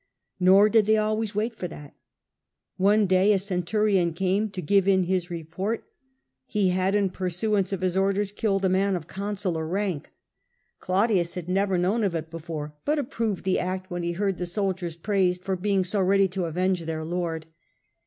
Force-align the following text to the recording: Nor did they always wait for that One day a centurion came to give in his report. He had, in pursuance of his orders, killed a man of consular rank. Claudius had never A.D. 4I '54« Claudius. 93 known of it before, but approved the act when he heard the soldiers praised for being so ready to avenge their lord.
Nor 0.39 0.67
did 0.67 0.87
they 0.87 0.97
always 0.97 1.35
wait 1.35 1.53
for 1.53 1.67
that 1.67 1.93
One 2.77 3.05
day 3.05 3.33
a 3.33 3.37
centurion 3.37 4.13
came 4.13 4.49
to 4.49 4.59
give 4.59 4.87
in 4.87 5.03
his 5.03 5.29
report. 5.29 5.83
He 6.47 6.69
had, 6.69 6.95
in 6.95 7.11
pursuance 7.11 7.71
of 7.71 7.81
his 7.81 7.95
orders, 7.95 8.31
killed 8.31 8.65
a 8.65 8.67
man 8.69 8.95
of 8.95 9.05
consular 9.05 9.67
rank. 9.67 10.09
Claudius 10.79 11.35
had 11.35 11.47
never 11.47 11.75
A.D. 11.75 11.83
4I 11.83 11.85
'54« 11.85 11.87
Claudius. 11.91 11.97
93 11.99 11.99
known 11.99 12.03
of 12.03 12.15
it 12.15 12.31
before, 12.31 12.75
but 12.83 12.97
approved 12.97 13.43
the 13.43 13.59
act 13.59 13.91
when 13.91 14.01
he 14.01 14.13
heard 14.13 14.39
the 14.39 14.47
soldiers 14.47 14.97
praised 14.97 15.43
for 15.43 15.55
being 15.55 15.83
so 15.83 16.01
ready 16.01 16.27
to 16.29 16.45
avenge 16.45 16.85
their 16.85 17.05
lord. 17.05 17.45